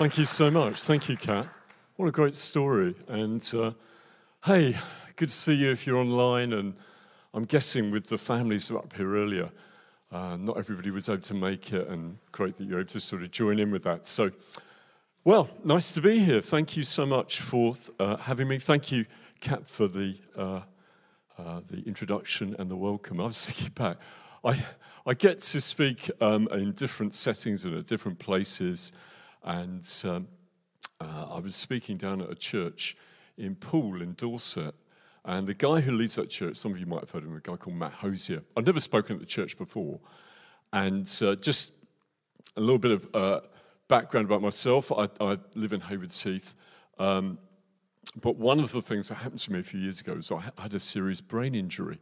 [0.00, 0.84] Thank you so much.
[0.84, 1.46] Thank you, Kat.
[1.96, 2.94] What a great story.
[3.06, 3.72] And uh,
[4.46, 4.74] hey,
[5.16, 6.54] good to see you if you're online.
[6.54, 6.74] And
[7.34, 9.50] I'm guessing with the families who were up here earlier,
[10.10, 13.22] uh, not everybody was able to make it, and great that you're able to sort
[13.22, 14.06] of join in with that.
[14.06, 14.30] So,
[15.24, 16.40] well, nice to be here.
[16.40, 18.58] Thank you so much for uh, having me.
[18.58, 19.04] Thank you,
[19.40, 20.62] Kat, for the, uh,
[21.38, 23.20] uh, the introduction and the welcome.
[23.20, 23.98] I was thinking back,
[24.46, 24.64] I,
[25.06, 28.94] I get to speak um, in different settings and at different places.
[29.42, 30.28] And um,
[31.00, 32.96] uh, I was speaking down at a church
[33.38, 34.74] in Poole in Dorset.
[35.24, 37.36] And the guy who leads that church, some of you might have heard of him,
[37.36, 38.42] a guy called Matt Hosier.
[38.56, 40.00] I've never spoken at the church before.
[40.72, 41.74] And uh, just
[42.56, 43.40] a little bit of uh,
[43.88, 46.54] background about myself I, I live in Haywards Heath.
[46.98, 47.38] Um,
[48.20, 50.42] but one of the things that happened to me a few years ago was I
[50.58, 51.98] had a serious brain injury.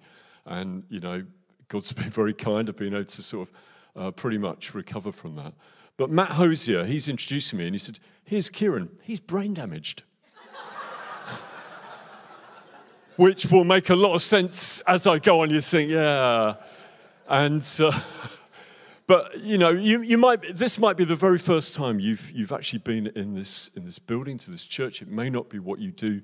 [0.47, 1.25] And, you know,
[1.69, 2.69] God's been very kind.
[2.69, 3.55] of being able to sort of
[3.97, 5.55] uh, pretty much recover from that.
[5.99, 10.05] But Matt Hosier, he's introducing me and he said, Here's Keiron, he's brain damaged.
[13.17, 15.51] Which will make a lot of sense as I go on.
[15.51, 16.55] You think, yeah.
[17.29, 18.01] And, uh,
[19.09, 22.53] but you know, you, you might, this might be the very first time you've, you've
[22.53, 25.03] actually been in this, in this building, to this church.
[25.03, 26.21] It may not be what you do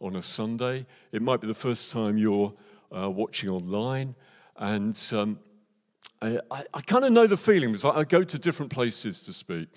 [0.00, 2.54] on a Sunday, it might be the first time you're
[2.92, 4.14] uh, watching online.
[4.58, 5.38] And um,
[6.22, 9.32] I, I, kind of know the feeling because I, I, go to different places to
[9.32, 9.68] speak.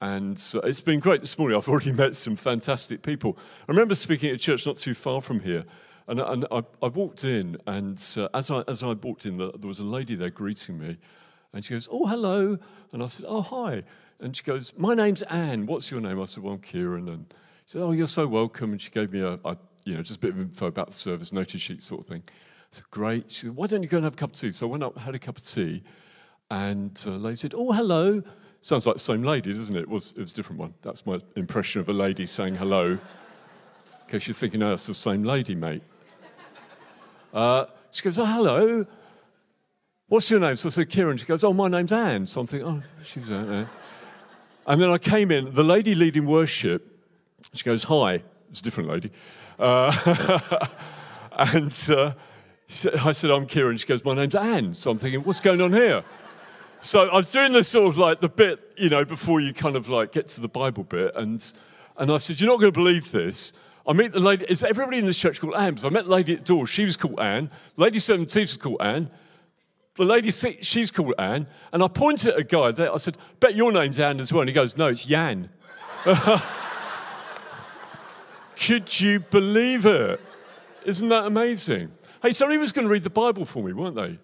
[0.00, 1.56] And uh, it's been great this morning.
[1.56, 3.38] I've already met some fantastic people.
[3.68, 5.64] I remember speaking at a church not too far from here.
[6.08, 9.50] And, and I, I, walked in, and uh, as, I, as I walked in, there
[9.62, 10.96] was a lady there greeting me.
[11.52, 12.58] And she goes, Oh, hello.
[12.92, 13.82] And I said, Oh, hi.
[14.20, 15.66] And she goes, My name's Anne.
[15.66, 16.20] What's your name?
[16.20, 17.08] I said, Well, I'm Keiron.
[17.08, 17.26] And
[17.66, 18.72] she said, Oh, you're so welcome.
[18.72, 20.94] And she gave me a, a you know, just a bit of info about the
[20.94, 22.22] service, notice sheet sort of thing.
[22.72, 23.30] I said, Great.
[23.30, 24.52] She said, Why don't you go and have a cup of tea?
[24.52, 25.82] So I went up, had a cup of tea,
[26.50, 28.22] and uh, lady said, Oh, hello.
[28.60, 29.82] Sounds like the same lady, doesn't it?
[29.82, 30.74] It was, it was a different one.
[30.82, 32.86] That's my impression of a lady saying hello.
[32.92, 33.00] In
[34.08, 35.82] case you're thinking, oh, it's the same lady, mate.
[37.32, 38.86] Uh, she goes, Oh, hello.
[40.08, 40.56] What's your name?
[40.56, 41.18] So I said, Keiron.
[41.18, 42.26] She goes, Oh, my name's Anne.
[42.26, 43.68] So I'm thinking, Oh, she's Anne.
[44.66, 46.84] And then I came in, the lady leading worship,
[47.54, 48.22] she goes, Hi.
[48.50, 49.10] It's a different lady.
[49.58, 49.92] Uh,
[51.32, 52.12] and uh,
[52.68, 53.80] I said, I'm Keiron.
[53.80, 54.74] She goes, My name's Anne.
[54.74, 56.04] So I'm thinking, what's going on here?
[56.80, 59.74] So I was doing this sort of like the bit, you know, before you kind
[59.74, 61.12] of like get to the Bible bit.
[61.16, 61.42] And,
[61.96, 63.58] and I said, You're not going to believe this.
[63.86, 65.70] I meet the lady, is everybody in this church called Anne?
[65.70, 67.50] Because I met the lady at the door, she was called Anne.
[67.76, 69.10] Lady 17 was called Anne.
[69.94, 71.46] The lady, she's called Anne.
[71.72, 74.42] And I pointed at a guy there, I said, Bet your name's Anne as well.
[74.42, 75.48] And he goes, No, it's Jan.
[78.60, 80.20] Could you believe it?
[80.84, 81.92] Isn't that amazing?
[82.20, 84.18] Hey, somebody was going to read the Bible for me, weren't they?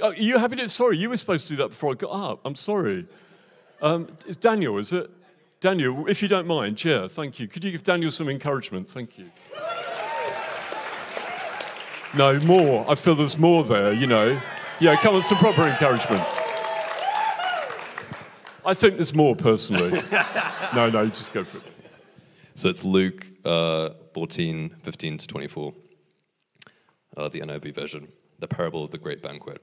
[0.00, 0.68] Oh, are you happy to?
[0.68, 2.40] Sorry, you were supposed to do that before I got up.
[2.44, 3.06] I'm sorry.
[3.80, 5.08] Um, it's Daniel, is it?
[5.60, 7.46] Daniel, if you don't mind, yeah, thank you.
[7.46, 8.88] Could you give Daniel some encouragement?
[8.88, 9.30] Thank you.
[12.16, 12.84] No, more.
[12.88, 14.40] I feel there's more there, you know.
[14.80, 16.22] Yeah, come on, some proper encouragement.
[18.64, 19.90] I think there's more personally.
[20.74, 21.72] no, no, just go for it.
[22.54, 25.74] So it's Luke uh, 14, 15 to 24
[27.18, 28.08] uh, the NIV version,
[28.38, 29.60] the parable of the great banquet.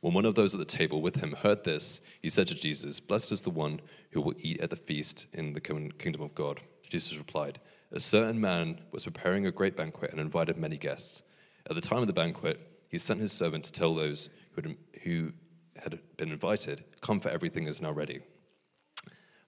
[0.00, 3.00] When one of those at the table with him heard this, he said to Jesus,
[3.00, 3.80] Blessed is the one
[4.12, 6.60] who will eat at the feast in the kingdom of God.
[6.88, 7.58] Jesus replied,
[7.90, 11.22] A certain man was preparing a great banquet and invited many guests.
[11.68, 14.76] At the time of the banquet, he sent his servant to tell those who had,
[15.02, 15.32] who
[15.76, 18.20] had been invited, Come, for everything is now ready.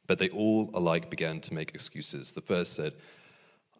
[0.06, 2.32] But they all alike began to make excuses.
[2.32, 2.94] The first said,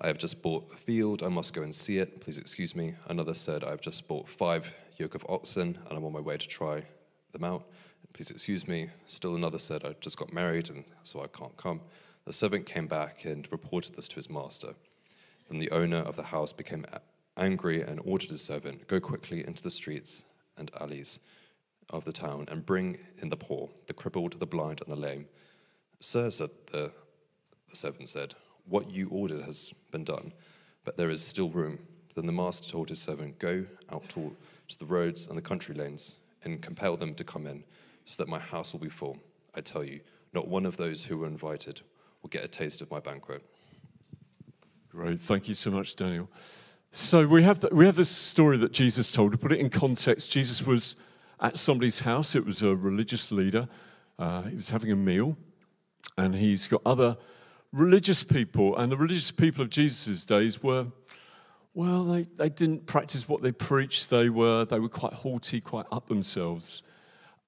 [0.03, 2.95] I have just bought a field, I must go and see it, please excuse me.
[3.09, 6.49] Another said, I've just bought five yoke of oxen, and I'm on my way to
[6.49, 6.85] try
[7.33, 7.67] them out,
[8.15, 8.89] please excuse me.
[9.07, 11.83] Still another said, I just got married, and so I can't come.
[12.25, 14.75] The servant came back and reported this to his master.
[15.51, 16.87] Then the owner of the house became
[17.37, 20.25] angry and ordered his servant, Go quickly into the streets
[20.57, 21.21] and alleys
[21.91, 25.27] of the town and bring in the poor, the crippled, the blind, and the lame.
[25.99, 26.91] Sir, said the,
[27.69, 28.35] the servant said,
[28.67, 30.33] what you ordered has been done,
[30.85, 31.79] but there is still room.
[32.15, 34.35] Then the master told his servant, Go out to,
[34.79, 37.65] the roads and the country lanes and compel them to come in,
[38.05, 39.19] so that my house will be full.
[39.55, 40.01] I tell you,
[40.33, 41.81] not one of those who were invited
[42.23, 43.43] will get a taste of my banquet.
[44.91, 45.21] Great.
[45.21, 46.29] Thank you so much, Daniel.
[46.93, 49.33] So we have, the, we have this story that Jesus told.
[49.33, 50.97] To put it in context, Jesus was
[51.41, 52.35] at somebody's house.
[52.35, 53.69] It was a religious leader.
[54.19, 55.37] Uh, he was having a meal,
[56.19, 57.17] and he's got other
[57.73, 60.87] religious people, and the religious people of Jesus' days were,
[61.75, 64.11] well, they, they didn't practice what they preached.
[64.11, 66.83] They were, they were quite haughty, quite up themselves.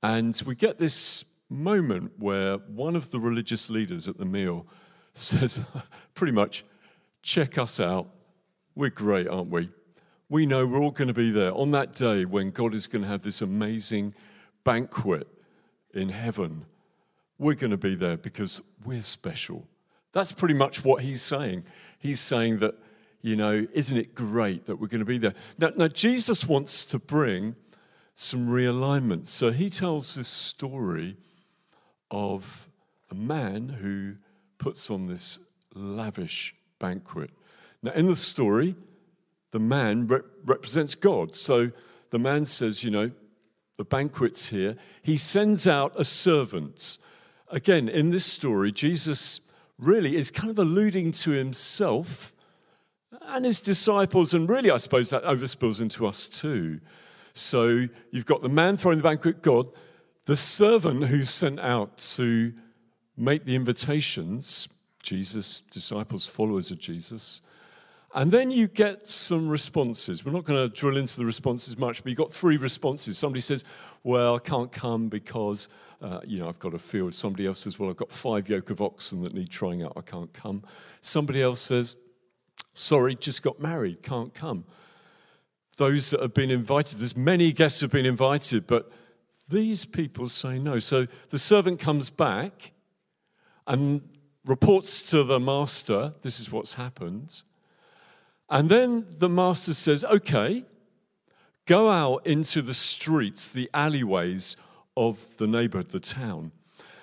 [0.03, 4.67] And we get this moment where one of the religious leaders at the meal
[5.13, 5.63] says,
[6.15, 6.65] pretty much,
[7.23, 8.09] check us out.
[8.75, 9.69] We're great, aren't we?
[10.29, 13.03] We know we're all going to be there on that day when God is going
[13.03, 14.15] to have this amazing
[14.65, 15.29] banquet
[15.93, 16.65] in heaven.
[17.39, 19.67] We're going to be there because we're special.
[20.13, 21.65] That's pretty much what he's saying.
[21.99, 22.75] He's saying that,
[23.21, 25.35] you know, isn't it great that we're going to be there?
[25.59, 27.57] Now, now Jesus wants to bring
[28.15, 29.27] some realignment.
[29.27, 31.17] So he tells this story
[32.11, 32.69] of
[33.11, 34.15] a man who
[34.59, 35.41] puts on this
[35.75, 37.31] lavish banquet.
[37.83, 38.75] Now, in the story,
[39.51, 41.35] the man rep- represents God.
[41.35, 41.71] So
[42.11, 43.11] the man says, you know,
[43.77, 44.77] the banquet's here.
[45.03, 46.99] He sends out a servant.
[47.49, 49.41] Again, in this story, Jesus
[49.83, 52.33] really is kind of alluding to himself
[53.29, 56.81] and his disciples, and really, I suppose that overspills into us too.
[57.35, 59.69] So you've got the man throwing the banquet, God,
[60.27, 62.53] the servant who's sent out to
[63.17, 64.69] make the invitations,
[65.03, 67.43] Jesus, disciples, followers of Jesus.
[68.15, 70.25] And then you get some responses.
[70.25, 73.17] We're not going to drill into the responses much, but you've got three responses.
[73.17, 73.65] Somebody says,
[74.05, 75.71] Well, I can't come because,
[76.03, 77.15] uh, you know, I've got a field.
[77.15, 79.93] Somebody else says, Well, I've got five yoke of oxen that need trying out.
[79.97, 80.65] I can't come.
[81.01, 81.97] Somebody else says,
[82.75, 84.65] Sorry, just got married, can't come.
[85.77, 88.91] Those that have been invited, there's many guests have been invited, but
[89.49, 90.79] these people say no.
[90.79, 92.73] So the servant comes back
[93.67, 94.03] and
[94.45, 97.43] reports to the master, This is what's happened.
[98.51, 100.65] And then the master says, okay,
[101.65, 104.59] go out into the streets, the alleyways
[104.97, 106.53] of the neighborhood, the town.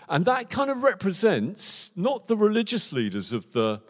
[0.09, 3.81] And that kind of represents not the religious leaders of the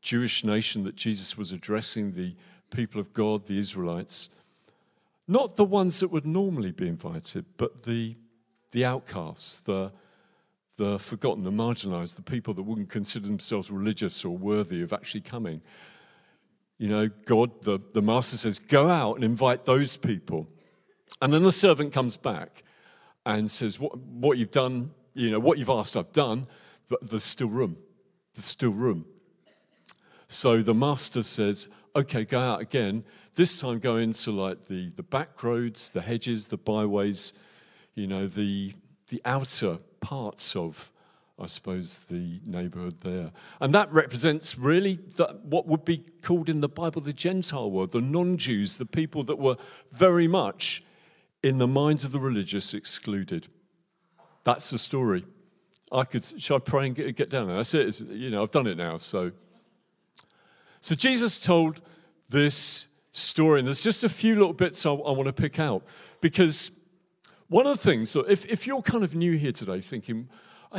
[0.00, 2.34] Jewish nation that Jesus was addressing, the
[2.70, 4.30] people of God, the Israelites,
[5.26, 8.16] not the ones that would normally be invited, but the,
[8.70, 9.92] the outcasts, the,
[10.78, 15.20] the forgotten, the marginalized, the people that wouldn't consider themselves religious or worthy of actually
[15.20, 15.60] coming.
[16.78, 20.48] You know, God, the, the master says, go out and invite those people.
[21.20, 22.62] And then the servant comes back
[23.28, 26.46] and says, what, what you've done, you know, what you've asked, I've done,
[26.88, 27.76] but there's still room.
[28.34, 29.04] There's still room.
[30.28, 33.04] So the master says, okay, go out again.
[33.34, 37.34] This time go into like the, the back roads, the hedges, the byways,
[37.94, 38.72] you know, the,
[39.10, 40.90] the outer parts of
[41.40, 43.30] I suppose, the neighborhood there.
[43.60, 47.92] And that represents really the, what would be called in the Bible the Gentile world,
[47.92, 49.54] the non Jews, the people that were
[49.92, 50.82] very much
[51.42, 53.46] in the minds of the religious excluded.
[54.44, 55.24] That's the story.
[55.90, 57.56] I could, should I pray and get, get down there?
[57.56, 58.00] That's it.
[58.10, 58.96] You know, I've done it now.
[58.96, 59.32] So,
[60.80, 61.80] so Jesus told
[62.28, 65.82] this story, and there's just a few little bits I, I want to pick out
[66.20, 66.72] because
[67.48, 70.28] one of the things, so if, if you're kind of new here today thinking,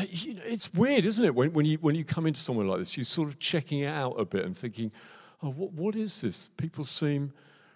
[0.09, 1.33] you know, it's weird, isn't it?
[1.33, 3.87] When, when, you, when you come into somewhere like this, you're sort of checking it
[3.87, 4.91] out a bit and thinking,
[5.41, 6.47] oh, what, what is this?
[6.47, 7.33] People seem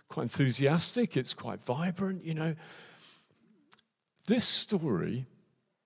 [0.09, 2.55] quite enthusiastic, it's quite vibrant, you know.
[4.27, 5.25] This story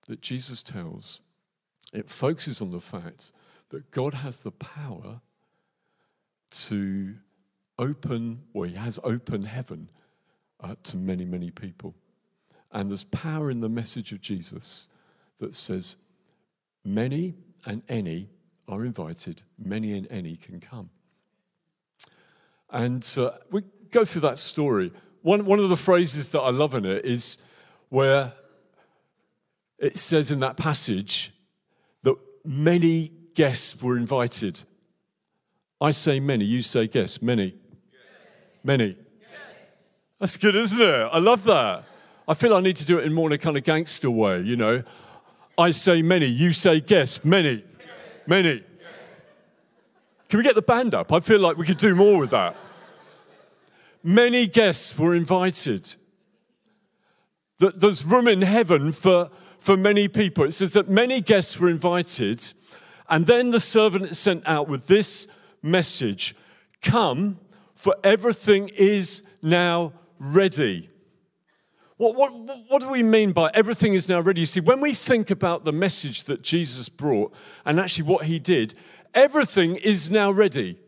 [0.06, 1.20] that Jesus tells,
[1.92, 3.32] it focuses on the fact
[3.70, 5.20] that God has the power
[6.50, 7.14] to
[7.78, 9.88] open, or He has opened heaven
[10.60, 11.94] uh, to many, many people.
[12.72, 14.90] And there's power in the message of Jesus
[15.38, 15.96] that says,
[16.84, 17.34] Many
[17.66, 18.30] and any
[18.66, 20.90] are invited, many and any can come.
[22.70, 24.92] And uh, we go through that story.
[25.22, 27.38] One, one of the phrases that I love in it is
[27.88, 28.32] where
[29.78, 31.32] it says in that passage
[32.02, 34.62] that many guests were invited.
[35.80, 37.54] I say many, you say guests, many.
[37.92, 38.36] Yes.
[38.64, 38.96] Many.
[39.20, 39.84] Yes.
[40.18, 41.08] That's good, isn't it?
[41.12, 41.84] I love that.
[42.26, 44.40] I feel I need to do it in more in a kind of gangster way,
[44.40, 44.82] you know.
[45.56, 47.64] I say many, you say guests, many.
[48.26, 48.62] Many.
[50.28, 51.12] Can we get the band up?
[51.12, 52.54] I feel like we could do more with that.
[54.08, 55.94] Many guests were invited.
[57.58, 60.44] There's room in heaven for, for many people.
[60.44, 62.42] It says that many guests were invited,
[63.10, 65.28] and then the servant sent out with this
[65.62, 66.34] message
[66.80, 67.38] Come,
[67.76, 70.88] for everything is now ready.
[71.98, 72.32] What, what,
[72.68, 74.40] what do we mean by everything is now ready?
[74.40, 77.34] You see, when we think about the message that Jesus brought
[77.66, 78.74] and actually what he did,
[79.12, 80.78] everything is now ready.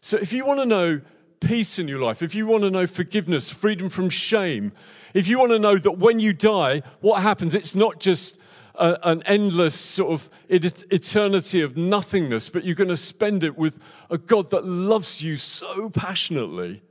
[0.00, 1.02] So if you want to know
[1.42, 4.72] peace in your life, if you want to know forgiveness, freedom from shame,
[5.14, 8.40] if you want to know that when you die, what happens, it's not just
[8.76, 13.78] a, an endless sort of eternity of nothingness, but you're going to spend it with
[14.10, 16.82] a God that loves you so passionately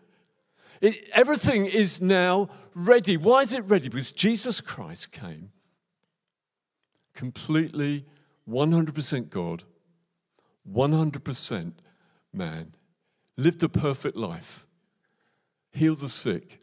[0.81, 3.15] it, everything is now ready.
[3.15, 3.87] Why is it ready?
[3.87, 5.51] Because Jesus Christ came
[7.13, 8.05] completely
[8.49, 9.63] 100% God,
[10.69, 11.73] 100%
[12.33, 12.73] man,
[13.37, 14.65] lived a perfect life,
[15.71, 16.59] healed the sick,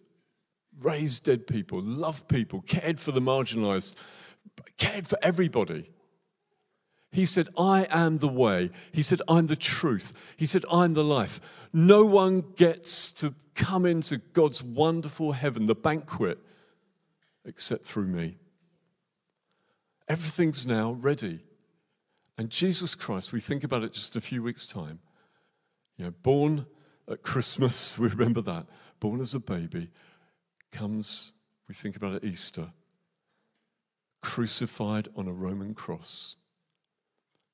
[0.81, 3.97] raised dead people, loved people, cared for the marginalized,
[4.77, 5.91] cared for everybody.
[7.11, 8.71] He said, I am the way.
[8.93, 10.13] He said, I'm the truth.
[10.37, 11.41] He said, I'm the life.
[11.73, 16.39] No one gets to come into God's wonderful heaven, the banquet,
[17.45, 18.37] except through me.
[20.07, 21.41] Everything's now ready.
[22.37, 25.01] And Jesus Christ, we think about it just a few weeks' time,
[25.99, 26.65] you know, born
[27.11, 28.67] at Christmas, we remember that,
[29.01, 29.91] born as a baby,
[30.73, 31.35] comes,
[31.69, 32.71] we think about it Easter,
[34.23, 36.37] crucified on a Roman cross,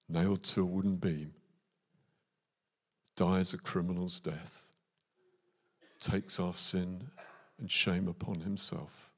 [0.08, 1.32] nailed to a wooden beam,
[3.16, 4.68] dies a criminal's death,
[6.00, 7.08] takes our sin
[7.58, 9.10] and shame upon himself.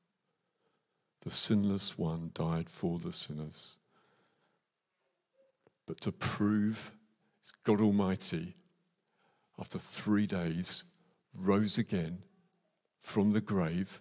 [1.23, 3.78] The sinless one died for the sinners.
[5.87, 6.92] But to prove
[7.40, 8.54] it's God Almighty,
[9.59, 10.85] after three days,
[11.39, 12.19] rose again
[13.01, 14.01] from the grave,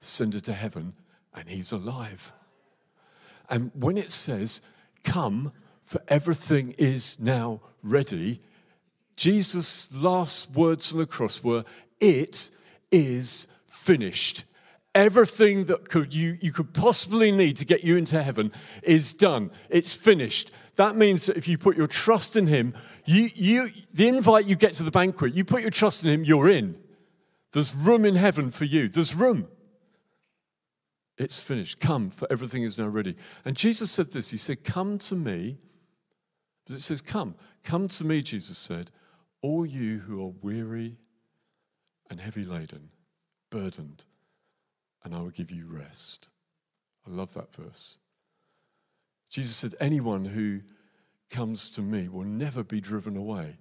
[0.00, 0.94] ascended to heaven,
[1.34, 2.32] and he's alive.
[3.48, 4.62] And when it says,
[5.04, 8.40] Come, for everything is now ready,
[9.16, 11.64] Jesus' last words on the cross were,
[12.00, 12.50] It
[12.90, 14.44] is finished.
[14.94, 19.50] Everything that could you, you could possibly need to get you into heaven is done.
[19.70, 20.50] It's finished.
[20.76, 22.74] That means that if you put your trust in Him,
[23.12, 26.24] you, you, the invite you get to the banquet, you put your trust in Him,
[26.24, 26.76] you're in.
[27.52, 28.88] There's room in heaven for you.
[28.88, 29.48] There's room.
[31.18, 31.80] It's finished.
[31.80, 33.16] Come, for everything is now ready.
[33.44, 35.58] And Jesus said this He said, Come to me.
[36.68, 37.34] It says, Come.
[37.62, 38.90] Come to me, Jesus said,
[39.42, 40.96] all you who are weary
[42.08, 42.90] and heavy laden,
[43.50, 44.04] burdened,
[45.04, 46.30] and I will give you rest.
[47.06, 47.98] I love that verse.
[49.28, 50.60] Jesus said, Anyone who
[51.32, 53.56] comes to me will never be driven away.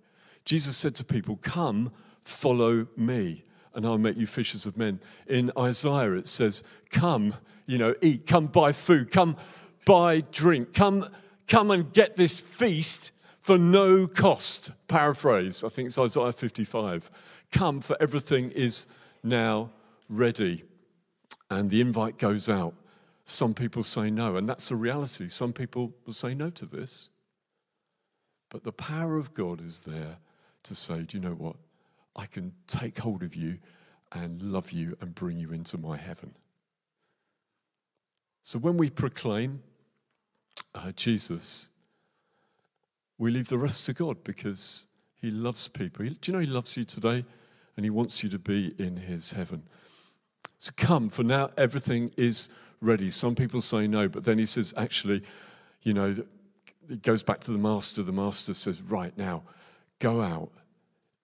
[0.45, 1.91] Jesus said to people, Come,
[2.23, 4.99] follow me and I'll make you fishers of men.
[5.27, 7.33] In Isaiah, it says, Come,
[7.65, 9.37] you know, eat, come buy food, come
[9.85, 11.07] buy drink, come,
[11.47, 14.71] come and get this feast for no cost.
[14.87, 17.09] Paraphrase, I think it's Isaiah 55.
[17.51, 18.87] Come, for everything is
[19.23, 19.71] now
[20.09, 20.63] ready.
[21.49, 22.73] And the invite goes out.
[23.23, 25.27] Some people say no, and that's the reality.
[25.27, 27.09] Some people will say no to this.
[28.51, 30.17] But the power of God is there
[30.63, 31.55] to say, do you know what?
[32.15, 33.57] I can take hold of you
[34.11, 36.35] and love you and bring you into my heaven.
[38.41, 39.63] So when we proclaim
[40.75, 41.71] uh, Jesus,
[43.17, 44.87] we leave the rest to God because
[45.21, 46.05] He loves people.
[46.05, 47.23] Do you know He loves you today
[47.77, 49.63] and He wants you to be in His heaven?
[50.57, 52.49] So come, for now everything is
[52.81, 53.09] ready.
[53.11, 55.23] Some people say no, but then He says, actually,
[55.83, 56.15] you know,
[56.89, 58.03] it goes back to the Master.
[58.03, 59.43] The Master says, right now,
[59.99, 60.51] go out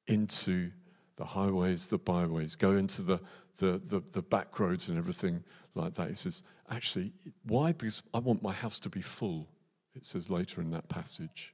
[0.07, 0.71] into
[1.15, 3.19] the highways, the byways, go into the,
[3.57, 5.43] the, the, the back roads and everything
[5.75, 6.09] like that.
[6.09, 7.11] He says, actually,
[7.43, 7.71] why?
[7.73, 9.47] Because I want my house to be full,
[9.95, 11.53] it says later in that passage.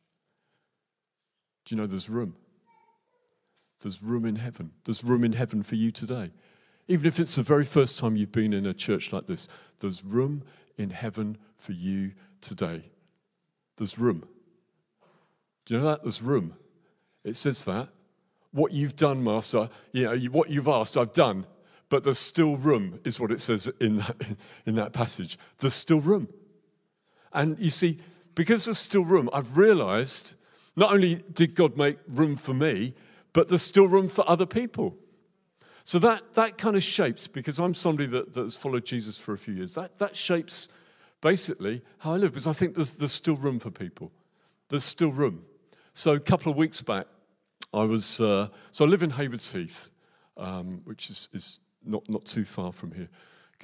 [1.66, 2.36] Do you know there's room?
[3.82, 4.72] There's room in heaven.
[4.86, 6.32] There's room in heaven for you today.
[6.88, 9.48] Even if it's the very first time you've been in a church like this,
[9.80, 10.44] there's room
[10.78, 12.84] in heaven for you today.
[13.78, 14.28] There's room.
[15.66, 16.04] Do you know that?
[16.04, 16.56] There's room.
[17.24, 17.90] It says that
[18.54, 21.46] what you've done, Master, you know, what you've asked, I've done.
[21.90, 24.16] But there's still room, is what it says in that,
[24.66, 25.38] in that passage.
[25.58, 26.30] There's still room.
[27.34, 28.00] And you see,
[28.36, 30.36] because there's still room, I've realized
[30.76, 32.94] not only did God make room for me,
[33.34, 34.96] but there's still room for other people.
[35.84, 39.34] So that, that kind of shapes, because I'm somebody that, that has followed Jesus for
[39.34, 40.70] a few years, that, that shapes
[41.24, 44.12] basically how I live, because I think there's, there's still room for people.
[44.68, 45.46] There's still room.
[45.94, 47.08] So a couple of weeks back,
[47.74, 49.90] I was, uh, so I live in Haywards Heath,
[50.38, 53.10] um, which is, is not, not too far from here.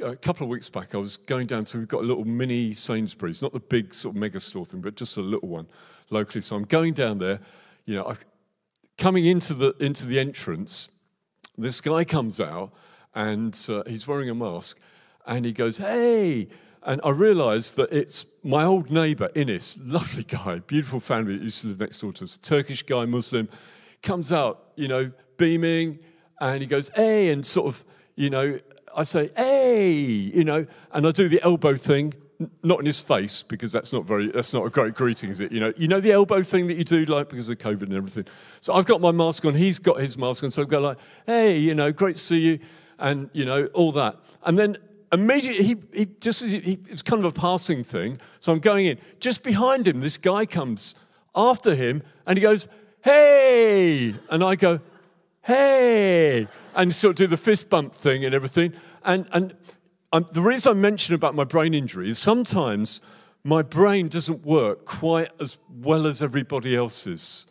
[0.03, 2.71] A couple of weeks back, I was going down to, we've got a little mini
[2.71, 5.67] Sainsbury's, not the big sort of mega store thing, but just a little one
[6.09, 6.41] locally.
[6.41, 7.41] So I'm going down there,
[7.85, 8.23] you know, I've,
[8.97, 10.89] coming into the, into the entrance,
[11.57, 12.71] this guy comes out
[13.13, 14.79] and uh, he's wearing a mask
[15.27, 16.47] and he goes, Hey,
[16.83, 21.61] and I realised that it's my old neighbour, Innes, lovely guy, beautiful family that used
[21.61, 23.49] to live next door to us, Turkish guy, Muslim
[24.01, 25.99] comes out, you know, beaming,
[26.39, 27.83] and he goes, hey, and sort of,
[28.15, 28.57] you know,
[28.95, 32.13] I say, hey, you know, and I do the elbow thing,
[32.63, 35.51] not in his face because that's not very, that's not a great greeting, is it?
[35.51, 37.93] You know, you know the elbow thing that you do, like because of COVID and
[37.93, 38.25] everything.
[38.61, 40.97] So I've got my mask on, he's got his mask on, so I go like,
[41.25, 42.59] hey, you know, great to see you,
[42.97, 44.15] and you know, all that.
[44.43, 44.77] And then
[45.11, 48.19] immediately, he, he just he, it's kind of a passing thing.
[48.39, 48.97] So I'm going in.
[49.19, 50.95] Just behind him, this guy comes
[51.35, 52.67] after him and he goes,
[53.01, 54.13] Hey!
[54.29, 54.79] And I go,
[55.41, 56.47] Hey!
[56.75, 58.73] And sort of do the fist bump thing and everything.
[59.03, 59.55] And, and
[60.11, 63.01] um, the reason I mention about my brain injury is sometimes
[63.43, 67.47] my brain doesn't work quite as well as everybody else's.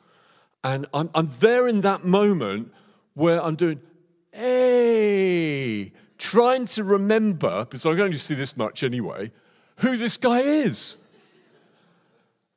[0.64, 2.72] And I'm, I'm there in that moment
[3.14, 3.80] where I'm doing,
[4.32, 9.30] hey, trying to remember, because I'm going to see this much anyway,
[9.76, 10.98] who this guy is.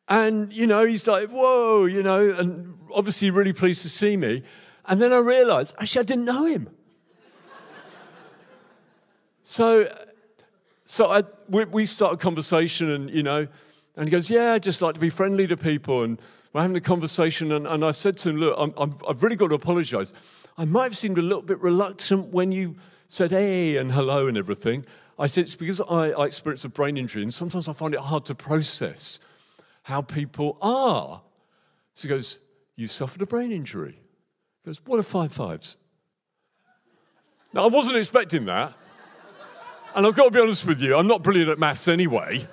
[0.07, 4.43] And, you know, he's like, whoa, you know, and obviously really pleased to see me.
[4.87, 6.69] And then I realized, actually, I didn't know him.
[9.43, 9.87] so,
[10.83, 13.47] so I, we, we start a conversation, and, you know,
[13.95, 16.03] and he goes, yeah, I just like to be friendly to people.
[16.03, 16.19] And
[16.51, 19.49] we're having a conversation, and, and I said to him, look, I'm, I've really got
[19.49, 20.13] to apologize.
[20.57, 22.75] I might have seemed a little bit reluctant when you
[23.11, 24.85] said hey and hello and everything.
[25.19, 27.99] I said, it's because I, I experienced a brain injury, and sometimes I find it
[27.99, 29.19] hard to process
[29.83, 31.21] how people are.
[31.93, 32.39] So he goes,
[32.77, 33.99] You suffered a brain injury.
[34.63, 35.75] He goes, What are five fives?
[37.53, 38.73] Now, I wasn't expecting that.
[39.93, 42.47] And I've got to be honest with you, I'm not brilliant at maths anyway.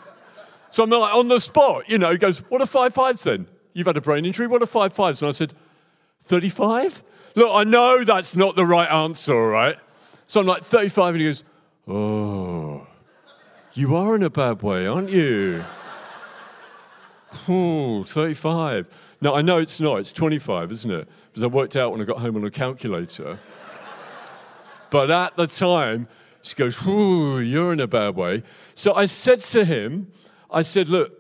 [0.71, 3.47] So I'm like on the spot, you know, he goes, What are five fives then?
[3.75, 5.23] You've had a brain injury, what are five fives?
[5.23, 5.55] And I said,
[6.23, 7.05] 35?
[7.37, 9.77] Look, I know that's not the right answer, all right?
[10.29, 11.45] So I'm like, 35, and he goes,
[11.89, 12.87] Oh,
[13.73, 15.65] you are in a bad way, aren't you?
[17.49, 18.91] Oh, 35.
[19.23, 20.01] No, I know it's not.
[20.01, 21.09] It's 25, isn't it?
[21.31, 23.39] Because I worked out when I got home on a calculator.
[24.91, 26.09] but at the time,
[26.43, 28.43] she goes, Ooh, you're in a bad way.
[28.75, 30.13] So I said to him,
[30.51, 31.19] I said, Look,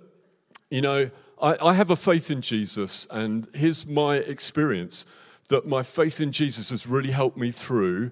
[0.70, 1.08] you know,
[1.40, 5.06] I, I have a faith in Jesus, and here's my experience
[5.48, 8.10] that my faith in Jesus has really helped me through,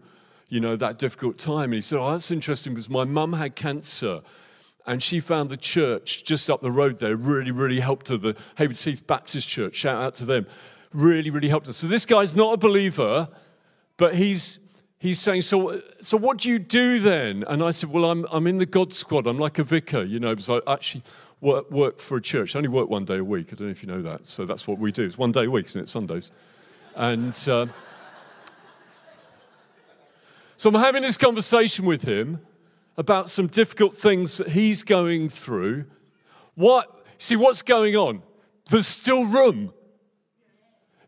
[0.49, 1.65] you know, that difficult time.
[1.65, 4.21] And he said, Oh, that's interesting because my mum had cancer
[4.87, 8.17] and she found the church just up the road there really, really helped her.
[8.17, 10.47] The Haywards Heath Baptist Church, shout out to them,
[10.93, 11.73] really, really helped her.
[11.73, 13.29] So this guy's not a believer,
[13.97, 14.61] but he's
[14.99, 17.45] he's saying, so, so what do you do then?
[17.49, 19.27] And I said, well, I'm, I'm in the God squad.
[19.27, 21.03] I'm like a vicar, you know, because I actually
[21.41, 22.57] work, work for a church.
[22.57, 23.49] I only work one day a week.
[23.53, 24.27] I don't know if you know that.
[24.27, 25.05] So that's what we do.
[25.05, 25.89] It's one day a week, isn't it?
[25.89, 26.33] Sundays.
[26.95, 27.67] And uh,
[30.57, 32.41] so I'm having this conversation with him
[32.97, 35.85] about some difficult things that he's going through.
[36.55, 38.23] What, see, what's going on?
[38.71, 39.73] There's still room.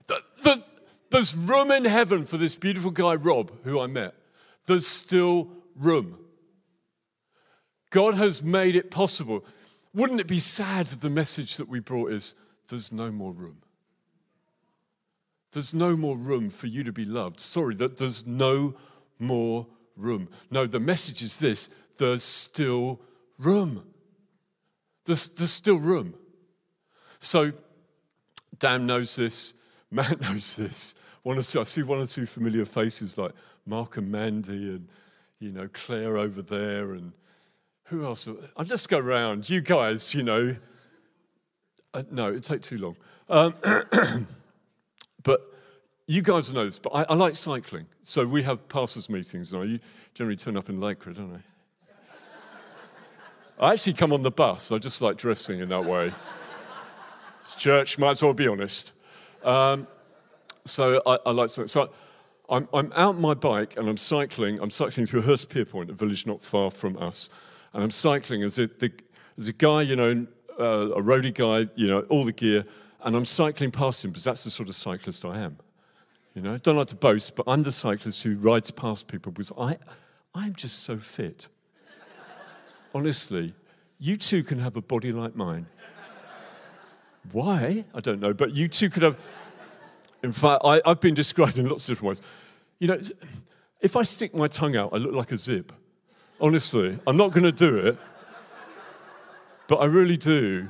[0.06, 0.64] The, the,
[1.10, 4.14] there's room in heaven for this beautiful guy, Rob, who I met.
[4.66, 6.18] There's still room.
[7.90, 9.44] God has made it possible.
[9.94, 12.34] Wouldn't it be sad if the message that we brought is
[12.68, 13.62] there's no more room?
[15.52, 17.40] There's no more room for you to be loved.
[17.40, 18.74] Sorry, that there's no
[19.18, 20.28] more room.
[20.50, 23.00] No, the message is this there's still
[23.38, 23.84] room.
[25.04, 26.14] There's, there's still room.
[27.18, 27.52] So,
[28.58, 29.54] Dan knows this,
[29.90, 30.96] Matt knows this.
[31.22, 33.32] One or two, I see one or two familiar faces like
[33.66, 34.88] Mark and Mandy and,
[35.40, 37.12] you know, Claire over there and
[37.84, 38.28] who else?
[38.56, 39.48] I'll just go around.
[39.48, 40.56] You guys, you know.
[41.94, 42.96] Uh, no, it'd take too long.
[43.30, 43.54] Um,
[46.08, 47.86] you guys know this, but I, I, like cycling.
[48.00, 49.80] So we have pastors' meetings, and I
[50.14, 51.40] generally turn up in Lycra, don't I?
[53.60, 54.72] I actually come on the bus.
[54.72, 56.12] I just like dressing in that way.
[57.42, 58.96] It's church, might as well be honest.
[59.44, 59.86] Um,
[60.64, 61.68] so I, I like cycling.
[61.68, 61.90] So
[62.48, 64.60] I'm, I'm out my bike and I'm cycling.
[64.60, 67.30] I'm cycling through Hurstpierpoint, a village not far from us.
[67.74, 68.90] And I'm cycling as a, the,
[69.36, 70.26] as a guy, you know,
[70.58, 72.64] uh, a roadie guy, you know, all the gear.
[73.02, 75.58] And I'm cycling past him because that's the sort of cyclist I am.
[76.38, 79.52] You know, don't like to boast, but I'm the cyclist who rides past people because
[79.58, 79.76] I,
[80.34, 81.48] I'm just so fit
[82.94, 83.54] honestly,
[83.98, 85.66] you two can have a body like mine.
[87.32, 87.84] Why?
[87.94, 89.18] I don't know, but you two could have.
[90.22, 92.22] In fact, I, have been described in lots of different ways.
[92.78, 93.00] You know,
[93.80, 95.72] if I stick my tongue out, I look like a zip.
[96.40, 98.00] Honestly, I'm not going to do it,
[99.66, 100.68] but I really do.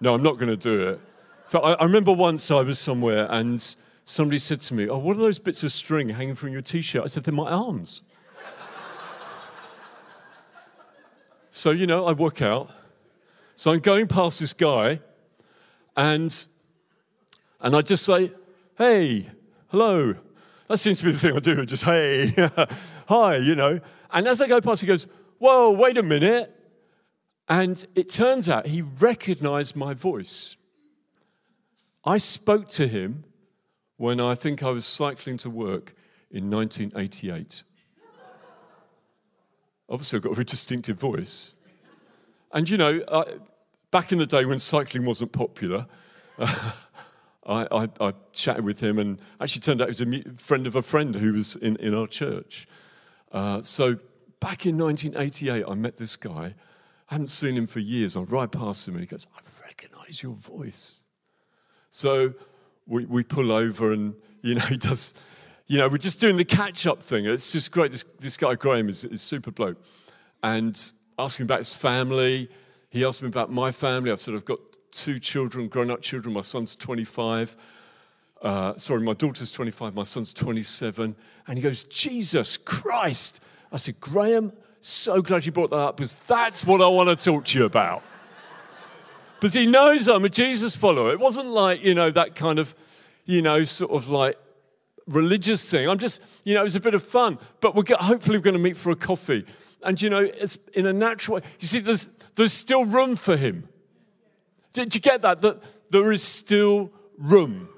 [0.00, 0.94] No, I'm not going to do it.
[0.94, 4.98] In fact, I, I remember once I was somewhere and somebody said to me, Oh,
[4.98, 7.04] what are those bits of string hanging from your t shirt?
[7.04, 8.02] I said, They're my arms.
[11.54, 12.70] So, you know, I work out.
[13.56, 15.00] So I'm going past this guy,
[15.94, 16.46] and,
[17.60, 18.30] and I just say,
[18.78, 19.28] hey,
[19.68, 20.14] hello.
[20.68, 22.32] That seems to be the thing I do, just hey,
[23.06, 23.78] hi, you know.
[24.10, 25.06] And as I go past, he goes,
[25.38, 26.50] whoa, wait a minute.
[27.50, 30.56] And it turns out he recognized my voice.
[32.02, 33.24] I spoke to him
[34.02, 35.94] when I think I was cycling to work
[36.32, 37.62] in 1988.
[39.88, 41.54] Obviously, I've got a very distinctive voice.
[42.50, 43.22] And you know, I,
[43.92, 45.86] back in the day when cycling wasn't popular,
[46.40, 46.66] I,
[47.46, 50.82] I, I, chatted with him, and actually turned out he was a friend of a
[50.82, 52.66] friend who was in, in our church.
[53.30, 53.94] Uh, so
[54.40, 56.54] back in 1988, I met this guy.
[57.08, 58.16] I hadn't seen him for years.
[58.16, 61.04] I ride past him, and he goes, "I recognise your voice."
[61.88, 62.34] So
[62.86, 65.14] we, we pull over, and you know, he does.
[65.66, 67.24] You know, we're just doing the catch-up thing.
[67.24, 67.92] It's just great.
[67.92, 69.78] This, this guy Graham is, is super bloke,
[70.42, 70.78] and
[71.18, 72.48] asking about his family.
[72.90, 74.10] He asked me about my family.
[74.10, 74.58] I've sort of got
[74.90, 76.34] two children, grown-up children.
[76.34, 77.56] My son's 25.
[78.42, 79.94] Uh, sorry, my daughter's 25.
[79.94, 81.16] My son's 27.
[81.46, 83.42] And he goes, Jesus Christ!
[83.72, 87.24] I said, Graham, so glad you brought that up because that's what I want to
[87.24, 88.02] talk to you about.
[89.42, 91.10] Because he knows I'm a Jesus follower.
[91.10, 92.76] It wasn't like, you know, that kind of,
[93.24, 94.38] you know, sort of like
[95.08, 95.88] religious thing.
[95.88, 97.40] I'm just, you know, it was a bit of fun.
[97.60, 99.44] But we're hopefully we're going to meet for a coffee.
[99.82, 101.42] And, you know, it's in a natural way.
[101.58, 103.68] You see, there's, there's still room for him.
[104.74, 105.40] Did you get that?
[105.40, 107.68] That there is still room.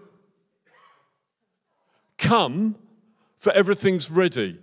[2.19, 2.77] Come,
[3.39, 4.59] for everything's ready.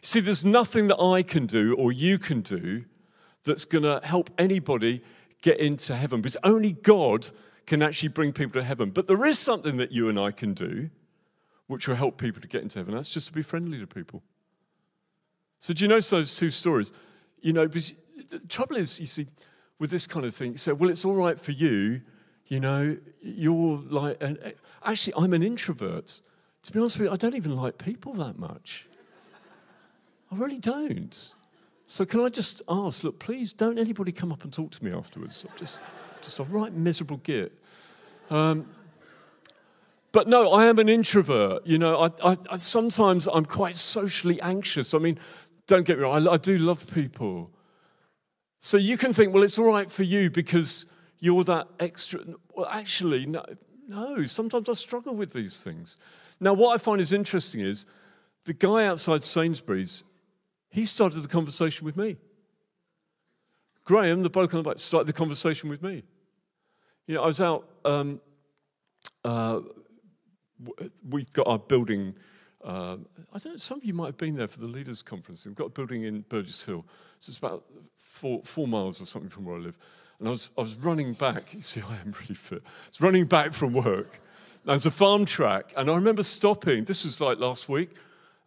[0.00, 2.86] See, there's nothing that I can do or you can do
[3.44, 5.00] that's going to help anybody
[5.42, 7.28] get into heaven because only God
[7.66, 8.90] can actually bring people to heaven.
[8.90, 10.88] But there is something that you and I can do
[11.66, 12.94] which will help people to get into heaven.
[12.94, 14.22] That's just to be friendly to people.
[15.58, 16.92] So, do you know those two stories?
[17.40, 17.94] You know, because
[18.28, 19.26] the trouble is, you see,
[19.78, 22.02] with this kind of thing, so, well, it's all right for you.
[22.46, 24.38] You know, you're like, an,
[24.84, 26.20] actually, I'm an introvert.
[26.64, 28.86] To be honest with you, I don't even like people that much.
[30.30, 31.34] I really don't.
[31.86, 34.92] So can I just ask, look, please don't anybody come up and talk to me
[34.92, 35.44] afterwards.
[35.48, 35.80] I'm just,
[36.22, 37.52] just a right miserable git.
[38.30, 38.66] Um,
[40.12, 41.66] but no, I am an introvert.
[41.66, 44.94] You know, I, I, I, sometimes I'm quite socially anxious.
[44.94, 45.18] I mean,
[45.66, 47.50] don't get me wrong, I, I do love people.
[48.58, 50.86] So you can think, well, it's all right for you because
[51.18, 52.20] you're that extra.
[52.54, 53.44] Well, actually, no,
[53.88, 54.24] no.
[54.24, 55.98] Sometimes I struggle with these things.
[56.40, 57.86] Now, what I find is interesting is
[58.44, 60.04] the guy outside Sainsbury's
[60.72, 62.16] he started the conversation with me.
[63.84, 66.02] Graham, the bloke on the back, started the conversation with me.
[67.06, 68.20] You know, I was out, um,
[69.24, 69.60] uh,
[71.06, 72.14] we've got our building.
[72.64, 72.96] Uh,
[73.34, 75.44] I don't know, some of you might have been there for the leaders' conference.
[75.44, 76.86] We've got a building in Burgess Hill.
[77.18, 77.64] So it's about
[77.96, 79.78] four, four miles or something from where I live.
[80.20, 81.52] And I was, I was running back.
[81.52, 82.62] You see, I am really fit.
[82.64, 84.20] I was running back from work.
[84.64, 85.72] There's a farm track.
[85.76, 86.84] And I remember stopping.
[86.84, 87.90] This was like last week.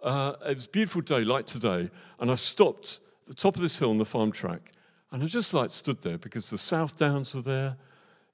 [0.01, 3.62] Uh, it was a beautiful day, like today, and I stopped at the top of
[3.62, 4.71] this hill on the farm track,
[5.12, 7.77] and I just like stood there because the South Downs were there.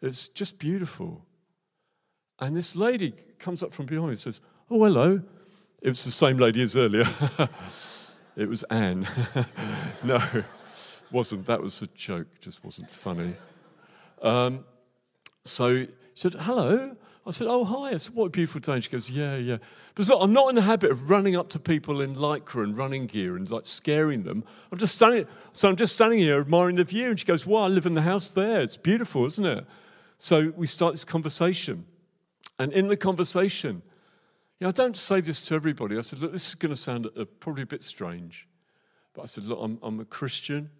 [0.01, 1.23] It's just beautiful.
[2.39, 5.21] And this lady comes up from behind me and says, Oh, hello.
[5.81, 7.05] It was the same lady as earlier.
[8.35, 9.07] it was Anne.
[10.03, 10.19] no,
[11.11, 11.45] wasn't.
[11.45, 13.35] That was a joke, just wasn't funny.
[14.21, 14.65] Um,
[15.43, 16.95] so she said, Hello.
[17.25, 17.89] I said, Oh, hi.
[17.89, 18.73] I said, What a beautiful day.
[18.73, 19.57] And she goes, Yeah, yeah.
[19.93, 22.75] But look, I'm not in the habit of running up to people in lycra and
[22.75, 24.43] running gear and like scaring them.
[24.71, 27.09] I'm just standing, so I'm just standing here admiring the view.
[27.09, 28.61] And she goes, Well, I live in the house there.
[28.61, 29.65] It's beautiful, isn't it?
[30.17, 31.85] So we start this conversation.
[32.59, 33.81] And in the conversation,
[34.59, 35.97] you know, I don't say this to everybody.
[35.97, 38.47] I said, Look, this is going to sound uh, probably a bit strange.
[39.13, 40.71] But I said, Look, I'm, I'm a Christian,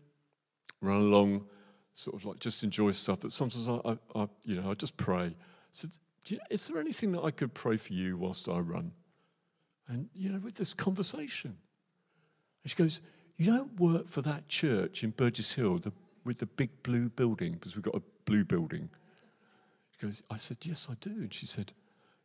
[0.82, 1.45] run along,
[1.93, 3.19] sort of like just enjoy stuff.
[3.19, 5.25] But sometimes I, I, I you know, I just pray.
[5.25, 5.36] I
[5.71, 5.91] said,
[6.27, 8.91] you is there anything that I could pray for you whilst I run?
[9.88, 11.57] And, you know, with this conversation.
[12.63, 13.01] And she goes,
[13.38, 15.91] You don't work for that church in Burgess Hill the,
[16.23, 18.89] with the big blue building, because we've got a blue building.
[19.91, 21.10] She goes, I said, Yes, I do.
[21.10, 21.73] And she said,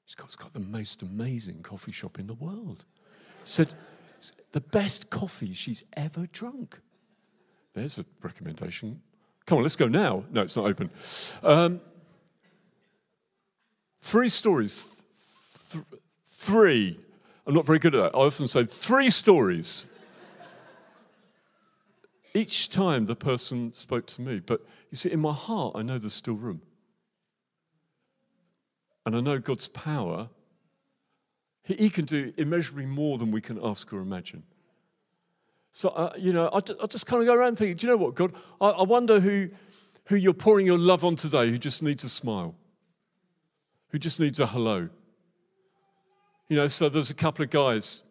[0.05, 2.85] It's got, it's got the most amazing coffee shop in the world.
[3.45, 3.75] She said,
[4.53, 6.79] The best coffee she's ever drunk.
[7.73, 9.01] There's a recommendation.
[9.47, 10.25] Come on, let's go now.
[10.31, 10.91] No, it's not open.
[11.43, 11.81] Um,
[14.07, 15.03] Three stories.
[15.73, 15.85] Th-
[16.27, 16.97] three.
[17.45, 18.17] I'm not very good at that.
[18.17, 19.89] I often say three stories.
[22.33, 24.39] Each time the person spoke to me.
[24.39, 24.61] But
[24.93, 26.63] you see, in my heart, I know there's still room.
[29.05, 30.29] And I know God's power.
[31.65, 34.45] He, he can do immeasurably more than we can ask or imagine.
[35.73, 38.15] So, uh, you know, I, just kind of go around thinking, do you know what,
[38.15, 38.33] God?
[38.61, 39.49] I, I wonder who,
[40.05, 42.55] who you're pouring your love on today who just needs a smile
[43.89, 44.89] who just needs a hello.
[46.49, 48.03] You know, so there's a couple of guys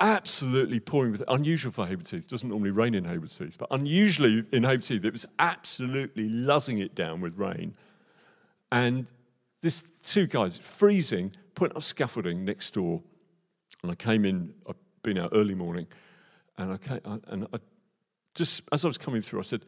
[0.00, 2.24] absolutely pouring with unusual for Haywards Heath.
[2.24, 6.28] It doesn't normally rain in Haywards Heath, but unusually in Haywards Heath, it was absolutely
[6.28, 7.74] luzzing it down with rain.
[8.72, 9.10] And
[9.60, 13.02] this two guys, freezing, putting up scaffolding next door.
[13.82, 15.86] And I came in, I'd been out early morning,
[16.58, 17.58] and I, came, and I
[18.34, 19.62] just as I was coming through, I said,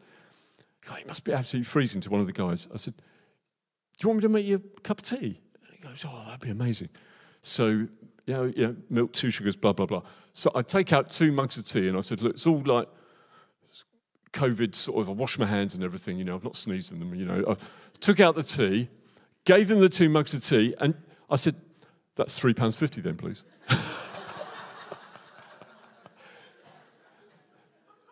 [0.85, 2.67] God, it must be absolutely freezing to one of the guys.
[2.73, 2.93] I said,
[4.01, 5.39] you want me to make you a cup of tea?
[5.65, 6.89] And he goes, Oh, that'd be amazing.
[7.41, 7.89] So, you
[8.27, 10.03] know, you know, milk, two sugars, blah, blah, blah.
[10.33, 12.87] So I take out two mugs of tea and I said, Look, it's all like
[14.33, 16.99] COVID sort of, I wash my hands and everything, you know, I've not sneezed in
[16.99, 17.43] them, you know.
[17.49, 17.55] I
[17.99, 18.87] took out the tea,
[19.45, 20.93] gave him the two mugs of tea, and
[21.29, 21.55] I said,
[22.15, 23.45] That's £3.50 then, please.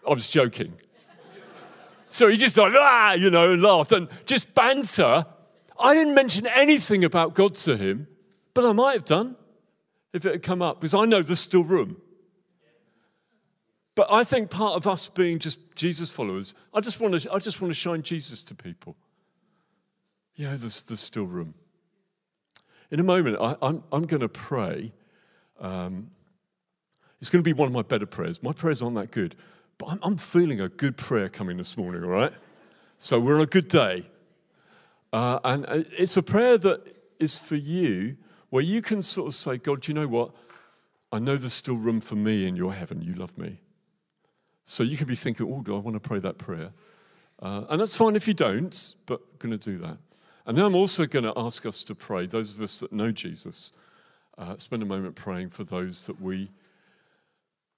[0.08, 0.74] I was joking.
[2.10, 5.26] So he just like, ah, you know, laughed and just banter.
[5.80, 8.08] I didn't mention anything about God to him,
[8.54, 9.36] but I might have done
[10.14, 11.98] if it had come up because I know there's still room.
[13.96, 17.40] But I think part of us being just Jesus followers, I just want to, I
[17.40, 18.96] just want to shine Jesus to people.
[20.36, 21.54] You know, there's, there's still room.
[22.92, 24.92] In a moment, I, am I'm, I'm going to pray.
[25.60, 26.12] Um,
[27.22, 28.44] it's going to be one of my better prayers.
[28.44, 29.36] My prayers aren't that good,
[29.78, 32.34] but I'm, I'm feeling a good prayer coming this morning, all right?
[32.98, 34.06] So we're on a good day.
[35.14, 36.82] Uh, and uh, it's a prayer that
[37.20, 38.18] is for you
[38.50, 40.32] where you can sort of say, God, you know what?
[41.12, 43.02] I know there's still room for me in your heaven.
[43.02, 43.60] You love me.
[44.64, 46.72] So you could be thinking, oh, do I want to pray that prayer?
[47.40, 49.98] Uh, and that's fine if you don't, but I'm going to do that.
[50.46, 53.12] And then I'm also going to ask us to pray, those of us that know
[53.12, 53.74] Jesus,
[54.38, 56.50] uh, spend a moment praying for those that we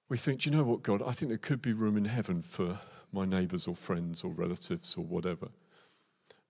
[0.10, 2.80] we think, you know what, God, I think there could be room in heaven for
[3.12, 5.50] my neighbors or friends or relatives or whatever.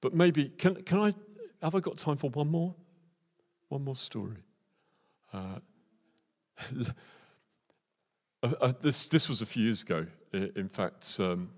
[0.02, 1.12] But maybe, can, can I,
[1.62, 2.76] have I got time for one more?
[3.70, 4.38] One more story.
[5.34, 5.60] Uh,
[8.44, 10.06] uh, this, this was a few years ago.
[10.34, 11.50] In fact, um,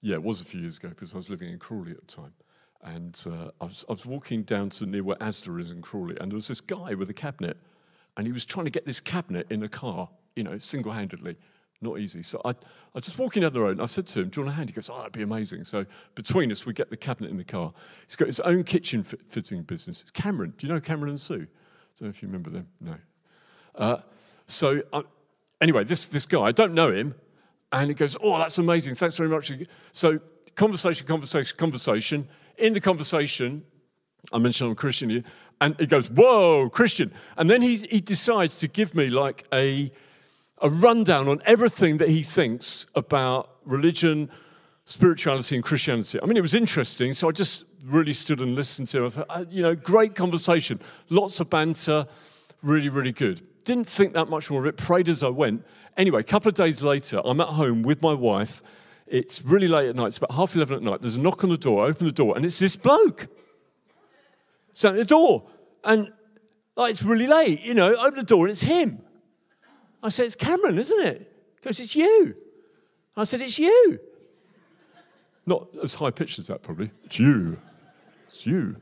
[0.00, 2.06] yeah, it was a few years ago because I was living in Crawley at the
[2.06, 2.34] time.
[2.82, 6.16] And uh, I, was, I was walking down to near where Asda is in Crawley,
[6.18, 7.58] and there was this guy with a cabinet,
[8.16, 11.36] and he was trying to get this cabinet in a car you know, single handedly.
[11.82, 12.22] Not easy.
[12.22, 12.50] So I,
[12.94, 14.56] I just walking down the road and I said to him, Do you want a
[14.56, 14.68] hand?
[14.68, 15.64] He goes, Oh, that'd be amazing.
[15.64, 17.72] So between us, we get the cabinet in the car.
[18.06, 20.02] He's got his own kitchen fitting business.
[20.02, 20.52] It's Cameron.
[20.58, 21.34] Do you know Cameron and Sue?
[21.34, 21.46] I
[21.98, 22.68] don't know if you remember them.
[22.80, 22.94] No.
[23.74, 23.96] Uh,
[24.46, 25.02] so uh,
[25.60, 27.14] anyway, this, this guy, I don't know him.
[27.72, 28.94] And he goes, Oh, that's amazing.
[28.94, 29.50] Thanks very much.
[29.92, 30.18] So
[30.54, 32.28] conversation, conversation, conversation.
[32.58, 33.64] In the conversation,
[34.32, 35.24] I mentioned I'm Christian, here.
[35.62, 37.10] and he goes, Whoa, Christian.
[37.38, 39.90] And then he, he decides to give me like a
[40.60, 44.30] a rundown on everything that he thinks about religion,
[44.84, 46.18] spirituality, and Christianity.
[46.22, 49.06] I mean, it was interesting, so I just really stood and listened to.
[49.06, 52.06] I thought, uh, you know, great conversation, lots of banter,
[52.62, 53.40] really, really good.
[53.64, 55.64] Didn't think that much more of it, prayed as I went.
[55.96, 58.62] Anyway, a couple of days later, I'm at home with my wife.
[59.06, 61.00] It's really late at night, it's about half 11 at night.
[61.00, 63.28] There's a knock on the door, I open the door, and it's this bloke.
[64.70, 65.48] It's at the door,
[65.84, 66.12] and
[66.76, 69.02] like, it's really late, you know, open the door, and it's him.
[70.02, 71.32] I said, It's Cameron, isn't it?
[71.60, 72.34] He goes, It's you.
[73.16, 73.98] I said, It's you.
[75.46, 76.90] Not as high pitched as that, probably.
[77.04, 77.58] It's you.
[78.28, 78.76] It's you.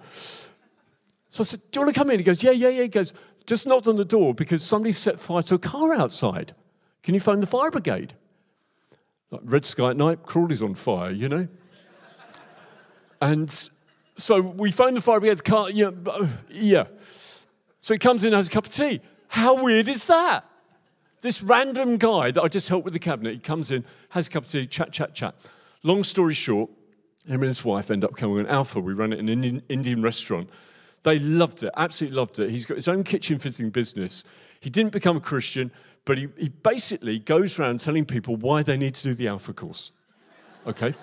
[1.29, 2.19] So I said, Do you want to come in?
[2.19, 2.83] He goes, Yeah, yeah, yeah.
[2.83, 3.15] He goes,
[3.47, 6.55] Just knocked on the door because somebody set fire to a car outside.
[7.03, 8.15] Can you phone the fire brigade?
[9.31, 11.49] Like red sky at night, Crawley's on fire, you know?
[13.21, 13.69] and
[14.15, 15.91] so we phoned the fire brigade, the car, yeah,
[16.51, 16.85] yeah.
[17.79, 19.01] So he comes in and has a cup of tea.
[19.29, 20.45] How weird is that?
[21.21, 24.31] This random guy that I just helped with the cabinet, he comes in, has a
[24.31, 25.35] cup of tea, chat, chat, chat.
[25.83, 26.71] Long story short,
[27.27, 28.81] him and his wife end up coming on Alpha.
[28.81, 30.49] We run it in an Indian, restaurant.
[31.03, 32.51] They loved it, absolutely loved it.
[32.51, 34.25] He's got his own kitchen fitting business.
[34.61, 35.73] He didn't become a Christian,
[36.05, 39.53] but he, he basically goes around telling people why they need to do the Alpha
[39.53, 39.93] course.
[40.67, 40.95] Okay?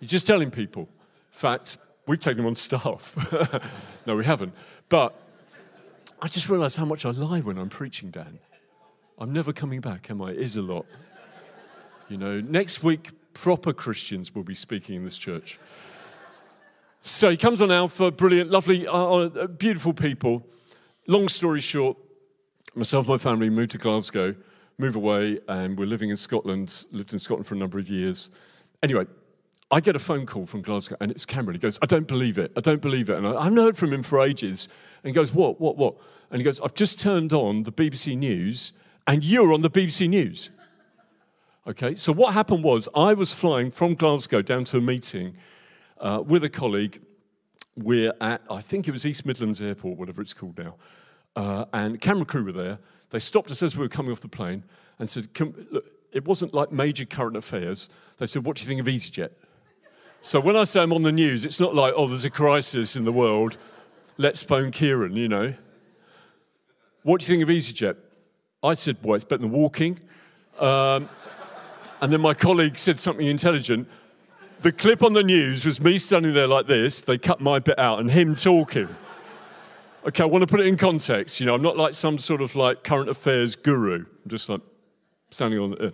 [0.00, 0.82] He's just telling people.
[0.82, 3.16] In fact, we've taken him on staff.
[4.06, 4.54] no, we haven't.
[4.88, 5.18] But
[6.20, 8.38] I just realised how much I lie when I'm preaching, Dan.
[9.20, 10.30] I'm never coming back, am I?
[10.30, 10.86] It is a lot.
[12.08, 15.58] You know, next week, proper Christians will be speaking in this church.
[17.02, 20.46] So he comes on Alpha, brilliant, lovely, uh, uh, beautiful people.
[21.06, 21.98] Long story short,
[22.74, 24.34] myself and my family moved to Glasgow,
[24.78, 28.30] move away, and we're living in Scotland, lived in Scotland for a number of years.
[28.82, 29.04] Anyway,
[29.70, 31.56] I get a phone call from Glasgow, and it's Cameron.
[31.56, 32.52] He goes, I don't believe it.
[32.56, 33.18] I don't believe it.
[33.18, 34.70] And I haven't heard from him for ages.
[35.04, 35.96] And he goes, What, what, what?
[36.30, 38.72] And he goes, I've just turned on the BBC News,
[39.06, 40.50] and you're on the BBC News.
[41.66, 45.36] Okay, so what happened was I was flying from Glasgow down to a meeting
[45.98, 47.00] uh, with a colleague.
[47.76, 50.76] We're at, I think it was East Midlands Airport, whatever it's called now.
[51.36, 52.78] Uh, and camera crew were there.
[53.10, 54.64] They stopped us as we were coming off the plane
[54.98, 55.28] and said,
[55.70, 57.90] look, it wasn't like major current affairs.
[58.18, 59.30] They said, What do you think of EasyJet?
[60.20, 62.96] So when I say I'm on the news, it's not like, oh, there's a crisis
[62.96, 63.56] in the world.
[64.18, 65.54] Let's phone Keiron, you know.
[67.02, 67.96] What do you think of EasyJet?
[68.62, 69.98] I said, well, it's better than walking.
[70.58, 71.08] Um,
[72.02, 73.86] And then my colleague said something intelligent.
[74.62, 77.02] The clip on the news was me standing there like this.
[77.02, 78.88] They cut my bit out and him talking.
[80.06, 81.40] Okay, I want to put it in context.
[81.40, 83.96] You know, I'm not like some sort of like current affairs guru.
[83.96, 84.62] I'm just like
[85.30, 85.88] standing on the.
[85.88, 85.90] Uh.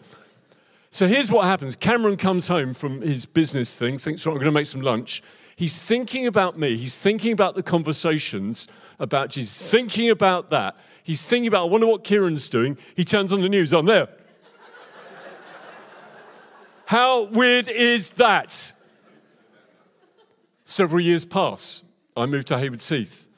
[0.90, 4.46] So here's what happens Cameron comes home from his business thing, thinks, right, I'm going
[4.46, 5.22] to make some lunch.
[5.56, 6.76] He's thinking about me.
[6.76, 8.68] He's thinking about the conversations
[9.00, 10.76] about Jesus, thinking about that.
[11.06, 12.76] He's thinking about, I wonder what Keiron's doing.
[12.96, 14.08] He turns on the news, I'm there.
[16.86, 18.72] How weird is that?
[20.64, 21.84] Several years pass.
[22.16, 23.28] I move to Haywards Heath.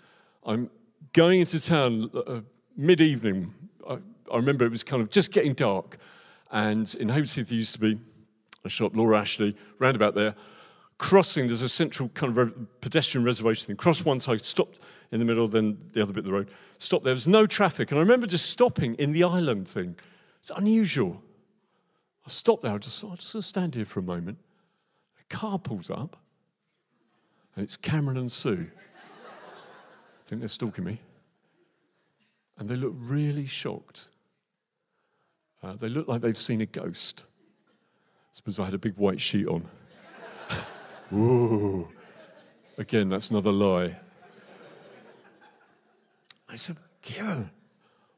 [0.46, 0.70] I'm
[1.12, 2.40] going into town uh,
[2.74, 3.52] mid evening.
[3.87, 3.98] I,
[4.33, 5.98] I, remember it was kind of just getting dark.
[6.50, 7.98] And in Haywards Heath, there used to be
[8.64, 10.35] a shop, Laura Ashley, roundabout there.
[10.96, 13.76] Crossing, there's a central kind of pedestrian reservation thing.
[13.76, 16.51] Cross one side, stopped in the middle, then the other bit of the road.
[16.79, 17.11] Stopped there.
[17.11, 17.90] There was no traffic.
[17.90, 19.97] And I remember just stopping in the island thing.
[20.38, 21.23] It's unusual.
[22.27, 24.38] I stopped there, I just thought, I'm just going to stand here for a moment.
[25.18, 26.16] A car pulls up,
[27.57, 28.71] and it's Cameron and Sue.
[28.71, 31.01] I think they're stalking me.
[32.59, 34.11] And they look really shocked.
[35.62, 37.25] Uh, they look like they've seen a ghost.
[38.31, 39.66] I suppose I had a big white sheet on.
[41.14, 41.88] Ooh.
[42.77, 43.97] Again, that's another lie.
[46.48, 47.50] I said, Keiron,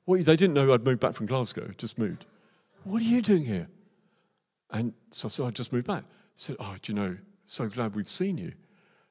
[0.05, 0.25] what?
[0.25, 2.27] They didn't know I'd moved back from Glasgow, just moved.
[2.85, 3.69] What are you doing here?
[4.71, 6.05] And so I said, I just moved back.
[6.05, 8.53] I said, Oh, do you know, so glad we've seen you.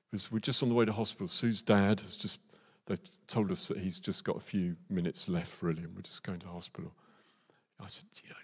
[0.09, 1.27] Because we're just on the way to hospital.
[1.27, 2.39] Sue's dad has just,
[2.87, 6.23] they've told us that he's just got a few minutes left, really, and we're just
[6.23, 6.93] going to hospital.
[7.79, 8.35] I said, you know,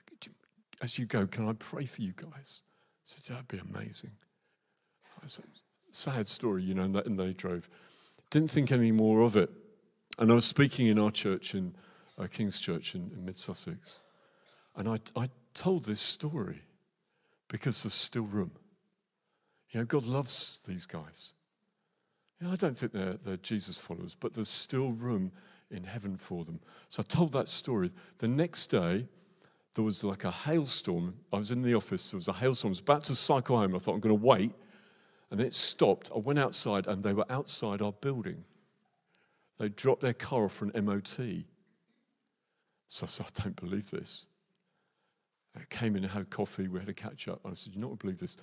[0.81, 2.61] as you go, can I pray for you guys?
[2.63, 4.11] I said, that'd be amazing.
[5.23, 5.45] I said,
[5.91, 7.69] sad story, you know, and, that, and they drove.
[8.29, 9.49] Didn't think any more of it.
[10.17, 11.75] And I was speaking in our church, in
[12.17, 14.01] uh, King's Church in, in Mid Sussex,
[14.75, 16.61] and I, I told this story
[17.47, 18.51] because there's still room.
[19.71, 21.33] You know, God loves these guys.
[22.39, 25.31] You know, I don't think they're, they're Jesus followers, but there's still room
[25.71, 26.59] in heaven for them.
[26.87, 27.91] So I told that story.
[28.19, 29.07] The next day,
[29.73, 31.15] there was like a hailstorm.
[31.33, 32.69] I was in the office, there was a hailstorm.
[32.69, 33.75] I was about to cycle home.
[33.75, 34.53] I thought, I'm going to wait.
[35.31, 36.11] And then it stopped.
[36.15, 38.43] I went outside, and they were outside our building.
[39.57, 41.19] They dropped their car off for an MOT.
[42.87, 44.27] So I said, I don't believe this.
[45.55, 46.67] I came in and had coffee.
[46.67, 47.41] We had a catch up.
[47.43, 48.37] And I said, You're not going to believe this.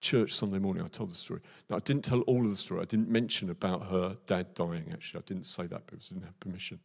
[0.00, 1.40] Church Sunday morning, I told the story.
[1.70, 2.82] Now, I didn't tell all of the story.
[2.82, 5.20] I didn't mention about her dad dying, actually.
[5.20, 6.80] I didn't say that because I didn't have permission.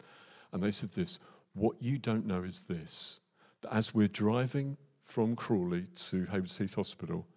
[0.54, 1.20] And they said this
[1.54, 3.22] What you don't know is this
[3.62, 7.28] that as we're driving from Crawley to Haywards Heath Hospital,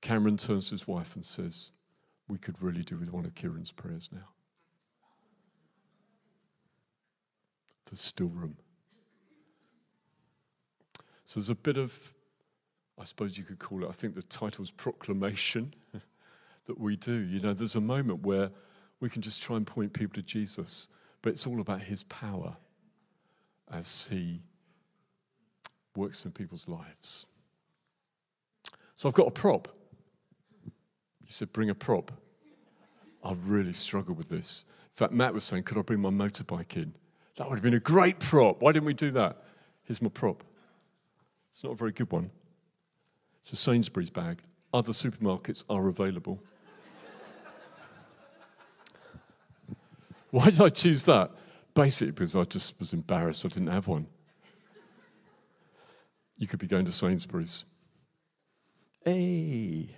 [0.00, 1.72] Cameron turns to his wife and says,
[2.28, 4.31] We could really do with one of Keiron's prayers now.
[7.86, 8.56] There's still room.
[11.24, 12.14] So there's a bit of,
[12.98, 15.74] I suppose you could call it, I think the title's proclamation
[16.66, 17.14] that we do.
[17.14, 18.50] You know, there's a moment where
[19.00, 20.88] we can just try and point people to Jesus,
[21.22, 22.56] but it's all about his power
[23.70, 24.42] as he
[25.96, 27.26] works in people's lives.
[28.94, 29.68] So I've got a prop.
[30.64, 32.12] You said, bring a prop.
[33.24, 34.66] I've really struggled with this.
[34.68, 36.94] In fact, Matt was saying, could I bring my motorbike in?
[37.36, 38.60] That would have been a great prop.
[38.60, 39.36] Why didn't we do that?
[39.84, 40.44] Here's my prop.
[41.50, 42.30] It's not a very good one.
[43.40, 44.40] It's a Sainsbury's bag.
[44.72, 46.42] Other supermarkets are available.
[50.30, 51.30] Why did I choose that?
[51.74, 54.06] Basically, because I just was embarrassed I didn't have one.
[56.38, 57.66] You could be going to Sainsbury's.
[59.04, 59.94] Hey.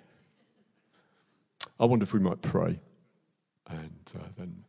[1.79, 2.81] I wonder if we might pray
[3.69, 4.65] and uh, then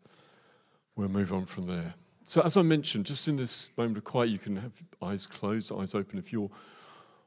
[0.96, 1.94] we'll move on from there.
[2.28, 5.72] So, as I mentioned, just in this moment of quiet, you can have eyes closed,
[5.72, 6.18] eyes open.
[6.18, 6.50] If you're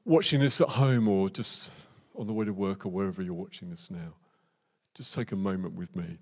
[0.05, 3.71] watching this at home or just on the way to work or wherever you're watching
[3.71, 4.15] this now,
[4.95, 6.19] just take a moment with me.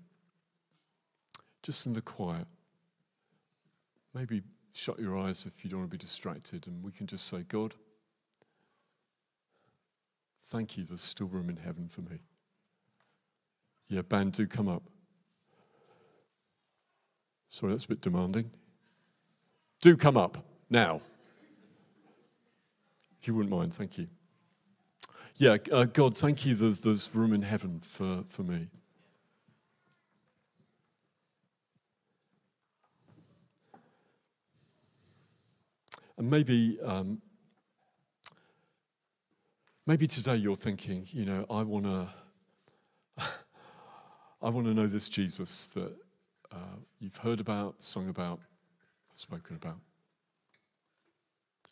[1.63, 2.45] Just in the quiet.
[4.13, 7.27] Maybe shut your eyes if you don't want to be distracted, and we can just
[7.27, 7.73] say, God,
[10.43, 12.19] thank you, there's still room in heaven for me.
[13.87, 14.83] Yeah, band, do come up.
[17.47, 18.51] Sorry, that's a bit demanding.
[19.81, 21.01] Do come up now
[23.19, 24.07] If you wouldn't mind, thank you.
[25.35, 28.69] Yeah, uh, God, thank you that there's room in heaven for, for me.
[36.17, 37.21] And maybe, um,
[39.85, 42.07] maybe today you're thinking, you know, I want to,
[44.41, 45.93] I want to know this Jesus that
[46.51, 48.39] uh, you've heard about, sung about,
[49.17, 49.79] spoken about.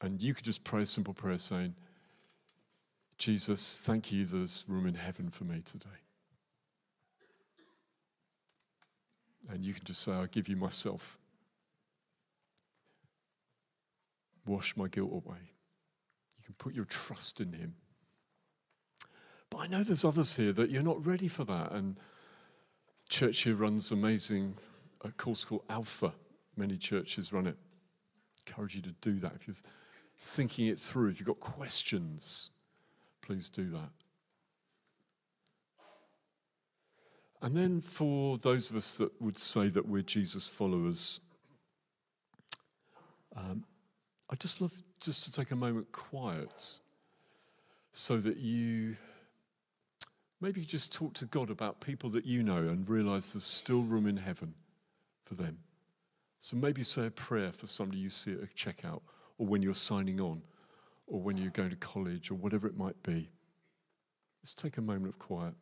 [0.01, 1.75] And you could just pray a simple prayer saying,
[3.17, 5.89] Jesus, thank you there's room in heaven for me today.
[9.49, 11.17] And you can just say, I give you myself.
[14.45, 15.37] Wash my guilt away.
[16.37, 17.75] You can put your trust in Him.
[19.49, 21.71] But I know there's others here that you're not ready for that.
[21.71, 21.97] And
[23.07, 24.55] church here runs amazing
[25.03, 26.13] a course called Alpha.
[26.57, 27.57] Many churches run it.
[27.57, 29.33] I Encourage you to do that.
[29.35, 29.55] If you're
[30.17, 32.51] thinking it through, if you've got questions,
[33.21, 33.89] please do that.
[37.41, 41.19] And then for those of us that would say that we're Jesus followers,
[43.35, 43.63] um,
[44.29, 46.79] I'd just love just to take a moment quiet
[47.91, 48.95] so that you
[50.41, 54.07] maybe just talk to God about people that you know and realize there's still room
[54.07, 54.53] in heaven
[55.25, 55.59] for them.
[56.45, 59.01] So maybe say a prayer for somebody you see at a checkout
[59.39, 60.43] or when you're signing on
[61.07, 63.31] or when you're going to college or whatever it might be.
[64.43, 65.55] Let's take a moment of quiet.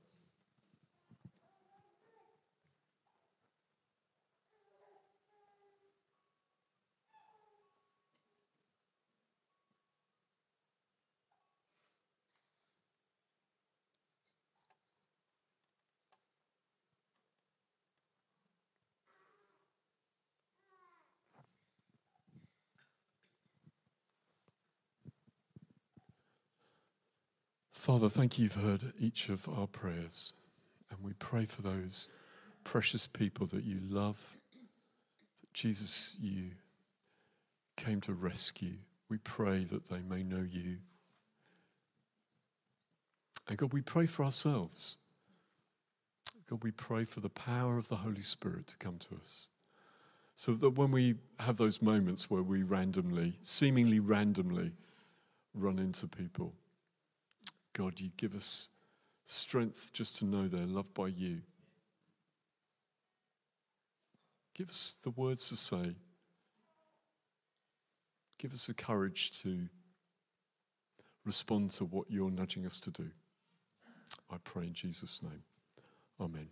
[27.84, 30.36] Father, thank you you've heard each of our prayers.
[30.90, 32.08] And we pray for those
[32.64, 34.38] precious people that you love,
[35.42, 36.52] that Jesus, you
[37.76, 38.76] came to rescue.
[39.10, 40.78] We pray that they may know you.
[43.50, 44.96] And God, we pray for ourselves.
[46.50, 49.50] God, we pray for the power of the Holy Spirit to come to us.
[50.36, 54.72] So that when we have those moments where we randomly, seemingly randomly,
[55.54, 56.54] run into people,
[57.74, 58.70] God, you give us
[59.24, 61.42] strength just to know they're loved by you.
[64.54, 65.96] Give us the words to say.
[68.38, 69.68] Give us the courage to
[71.26, 73.10] respond to what you're nudging us to do.
[74.30, 75.44] I pray in Jesus' name.
[76.22, 76.48] Amen.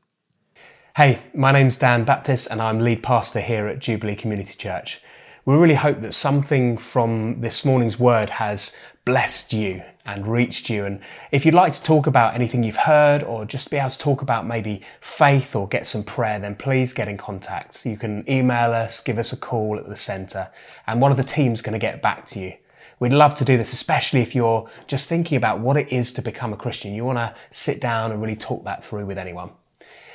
[0.95, 5.01] Hey, my name's Dan Baptist, and I'm lead pastor here at Jubilee Community Church.
[5.45, 10.85] We really hope that something from this morning's word has blessed you and reached you.
[10.85, 10.99] And
[11.31, 14.21] if you'd like to talk about anything you've heard or just be able to talk
[14.21, 17.85] about maybe faith or get some prayer, then please get in contact.
[17.85, 20.49] You can email us, give us a call at the centre,
[20.87, 22.53] and one of the team's going to get back to you.
[22.99, 26.21] We'd love to do this, especially if you're just thinking about what it is to
[26.21, 26.93] become a Christian.
[26.93, 29.51] You want to sit down and really talk that through with anyone.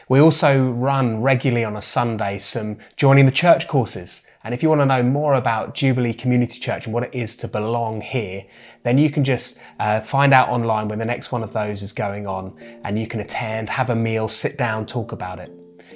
[0.09, 4.25] We also run regularly on a Sunday some joining the church courses.
[4.47, 7.37] And if you want to know more about Jubilee Community Church and what it is
[7.39, 8.45] to belong here,
[8.85, 11.93] then you can just uh, find out online when the next one of those is
[11.93, 15.51] going on and you can attend, have a meal, sit down, talk about it.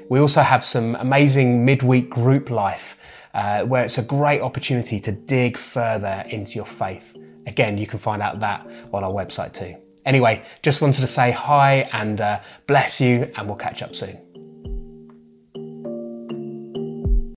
[0.09, 5.12] We also have some amazing midweek group life uh, where it's a great opportunity to
[5.12, 7.16] dig further into your faith.
[7.46, 9.76] Again, you can find out that on our website too.
[10.05, 14.18] Anyway, just wanted to say hi and uh, bless you, and we'll catch up soon.